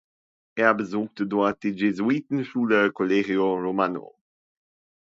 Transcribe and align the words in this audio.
Er 0.55 0.73
besuchte 0.73 1.27
dort 1.27 1.61
die 1.61 1.73
Jesuitenschule 1.73 2.91
„Collegio 2.91 3.53
Romano“. 3.59 4.15